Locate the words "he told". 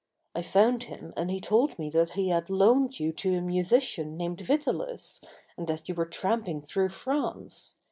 1.29-1.77